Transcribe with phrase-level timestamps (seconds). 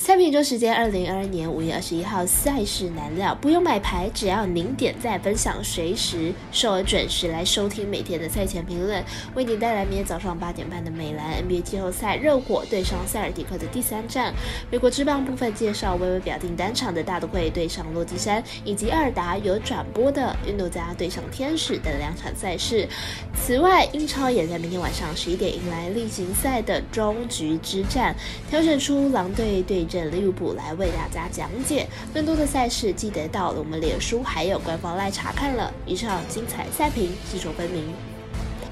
[0.00, 14.32] 赛品周时间，二零二二年五月二十一号赛事难料，不用买牌，只要您点赞分享，随时收而准时来收听每天的赛前评论，为您带来明天早上八点半的美兰 NBA 季后赛热火对上塞尔迪克的第三战。
[14.70, 22.88] 美国之棒部分介绍，微微表定单场的大都会对上洛基山，以及二达有转播的运动家对上天使的两场赛事。
[23.34, 28.16] 此外，英超也在明天晚上十一点迎来例行赛的终局之战，
[28.48, 29.86] 挑选出狼队对。
[29.90, 31.84] 这利物浦来为大家讲解
[32.14, 35.74] 更多的赛事，记得到了我们脸书还有官方来查看了。
[35.84, 37.92] 以上精彩赛评，细说分明。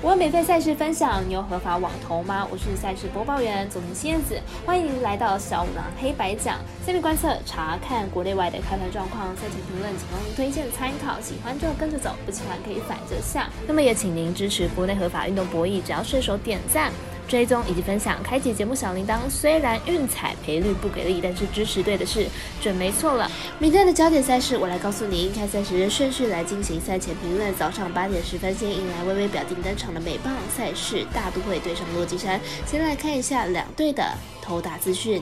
[0.00, 2.46] 我有免费赛事分享，你有合法网投吗？
[2.52, 6.58] 我是赛事播报员总新燕子，欢迎来到小五郎黑白讲。
[6.86, 13.50] 下面观测查看国内外的开盘状况，赛前评论仅供推荐参考，喜欢就跟着走，不喜欢可以反着下。
[13.66, 16.92] 那么也请您支持国内合法运动博弈，只要顺手点赞。
[17.28, 19.18] 追踪以及分享，开启节目小铃铛。
[19.28, 22.26] 虽然运彩赔率不给力，但是支持对的是
[22.60, 23.30] 准没错了。
[23.58, 27.54] 明天的焦点赛事，我来告诉您，开赛时顺序来进行赛前评论。
[27.54, 32.40] 早上八点十分，先迎来微微表定登场的美棒赛事，大都会对上洛基山。
[32.66, 34.02] 先来看一下两队的。
[34.40, 35.20] 投打资讯，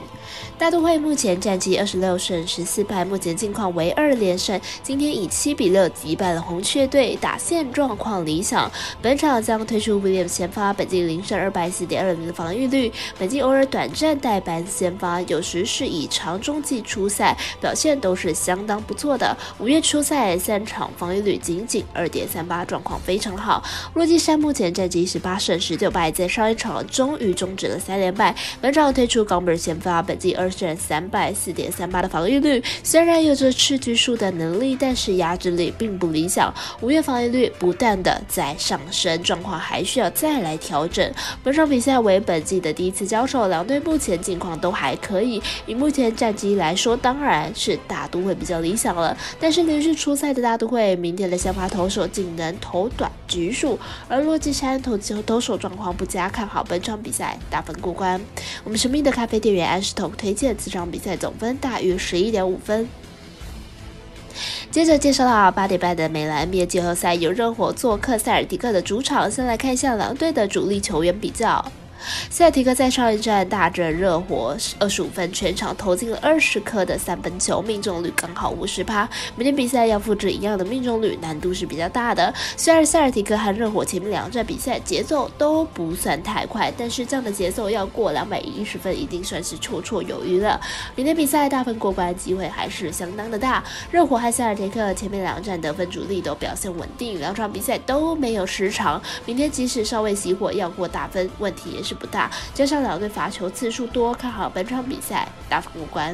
[0.57, 4.57] 大都会目前战绩二十六胜十四败，目前近况为二连胜。
[4.81, 8.71] 今天以七比六击败了红雀队，打线状况理想。
[9.01, 12.91] 本场将推出 William 先发，本季零胜二败四点二零的防御率。
[13.19, 19.37] 本季偶尔短暂代班先发，有时是以长中继出赛，表现都是相当不错的。
[19.59, 23.63] 五月初赛三场防御率仅仅二点三八，状况非常好。
[23.93, 28.35] 洛基山目前战绩十八胜十九败，在上一场终于终止了三连败。
[28.59, 29.27] 本场推出。
[29.27, 36.53] 冈本先发，本季二胜三败，四点三八的防御率，虽然有着吃局数的能力，但是压制力并不理想。
[36.79, 41.11] 五月防御率不断的在上升，状况还需要再来调整。
[41.43, 45.41] 本场比赛在为本季的第一次交手，两队目前近况都还可以。
[45.65, 49.17] 以目前战绩来说，当然是大都会比较理想了。
[49.39, 58.19] 但是连续出赛的大都会，明天的先发投手仅能投短局数，而洛基山投球投手状况不佳，看好本场比赛大分过关。
[58.65, 62.89] 我们神秘的咖啡店员安石头推荐此场比赛总分大约十一点五分。
[64.69, 71.63] 接着介绍到八点半的美兰 NBA 季后赛，由热火做客塞尔迪克的主场，先来看一下狼队的主力球员比较。
[72.29, 79.09] 塞尔提克在上一站大战热火，二十五分全场投进了二十颗的三分球，命中率刚好五十趴。
[79.35, 82.33] 明天比赛要复制一样的命中率，难度是比较大的。
[82.55, 90.59] 虽然塞尔提克和热火前面两站比赛节奏都不算太快，但是这样的节奏要过两百一十分，已经算是绰绰有余了。
[90.95, 93.63] 明天比赛大分过关机会还是相当的大。
[93.91, 99.01] 热火和塞尔提克前面两站得分主力都表现稳定，两场比赛都没有失常。
[99.25, 101.86] 明天即使稍微熄火，要过大分问题也是。
[101.87, 106.13] 是不大，加上两队罚球次数多，看好本场比赛大分过关。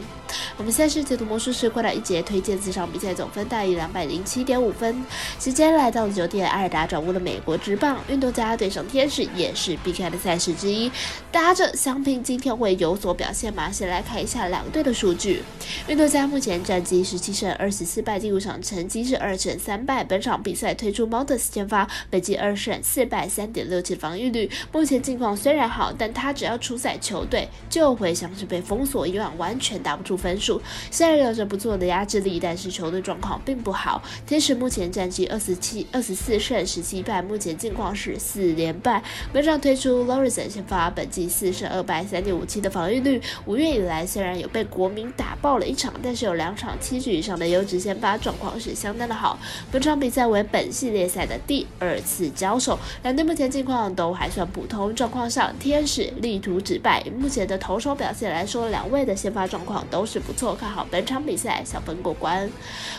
[0.57, 5.03] 我们赛事解读魔术师快来一节推荐这场比赛总分大于两百零七点五分。
[5.39, 10.89] 时间来到了九点，艾尔达掌握了美国职棒运动家对上天使，也是避开的赛事之一。
[11.31, 13.69] 大家着相平今天会有所表现吗？
[13.71, 15.44] 先来看一下两队的数据。
[15.88, 20.03] 运动家目前战绩十七胜二十四败，第五场成绩是二胜三败。
[20.03, 24.50] 本场比赛推出 Montes 先发，本季二胜四败，三点六七防御率。
[24.71, 30.13] 目前近况虽然好，但他只要出赛，球队就会像是被封锁一样，完全打不出。
[30.23, 34.01] 分数虽然有着不错的压制力，但是球队状况并不好。
[34.25, 39.03] 天使目前战绩二十七二十四胜十七败，目前近况是四连败。
[39.33, 43.22] 本场推出 l o r i s o n 先发，本季四胜二败，三点五七的防御率。
[43.45, 49.38] 五月以来虽然有被国民打爆了一场，但是有两场七局以上的优质先发，状况是相当的好。
[49.69, 54.95] 本场比赛为本系列赛的第二次交手，两队目前近况都还算普通。
[54.95, 57.03] 状况上，天使力图止败。
[57.19, 60.12] 目前的投手表现来说，两位的先发状况都是。
[60.13, 62.47] 是不错，看好本场比赛小分过关。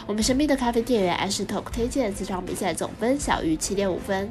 [0.05, 4.29] 我们神秘的咖啡店员 Ash Talk 推荐这场比赛总分小于七点五分。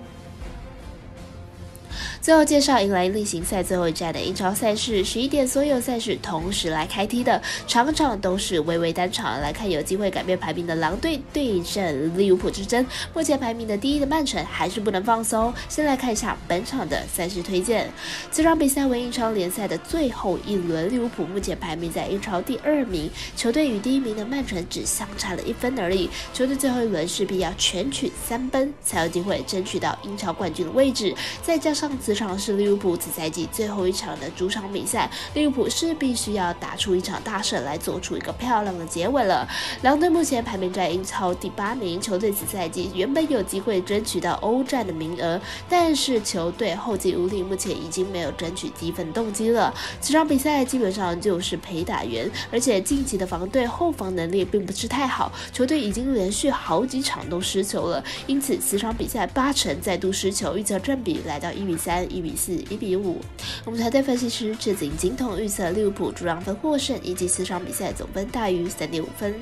[2.24, 9.42] 最后介绍迎来例行赛最后一站的英超赛事，十一点所有赛事同时来开踢的，场场都是微微单场。
[9.42, 15.54] 来看有机会改变排名的狼队对阵利物浦之争，目前排名的第一的曼城还是不能放松。
[15.68, 17.92] 先来看一下本场的赛事推荐，
[18.32, 32.24] 这场比赛为英超联赛的最后一轮，利物浦目前排名在英超第二名，球队与第一名的曼城只相差了一分而已，球队最后一轮势必要全取三分才有机会争取到英超冠军的位置，再加上这。
[32.24, 39.46] 场是利物浦此赛季最后一场的主场比赛，利物浦是必须要打出一场大胜来做出一个漂亮的结尾了。
[39.82, 45.38] 两队目前排名在英超第八名，球队此赛季原本有机会争取到欧战的名额，
[45.68, 49.74] 但是球队后继无力，目前已经没有争取积分动机了。
[50.00, 63.20] 这场比赛基本上就是陪打员，而且晋级的防队后防能力并不是太好，球队已经连续好几场都失球了，因此此场比赛八成再度失球，预测占比来到一比三、一比四、一比五。
[63.66, 69.34] 我们团队分析师赤井金童预测利物浦主让分获胜，以及四场比赛总分大于三点五分。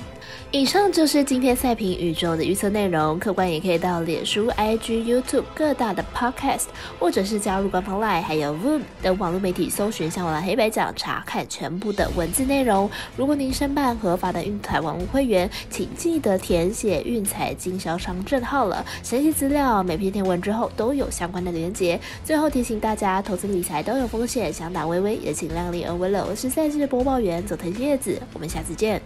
[0.50, 6.66] 以上就是今天赛评宇宙的预测内容，客观也可以到脸书、IG、YouTube 各大的 Podcast，
[6.98, 12.90] 或者是加入官方 Line 还有 Voom 等网络媒体搜寻相关的黑白奖，查看全部的文字内容。
[13.16, 18.84] 如果您申办合法的运彩网络会员，请记得填写运彩经销商证号了。
[19.02, 21.98] 详细资料每篇填文之后都有相关的连结。
[22.24, 26.26] 最后提醒大家，投资理财都有风险，想打微微也请量力而为了。
[26.28, 29.00] 我是赛事播报员佐藤叶子，我们下次见。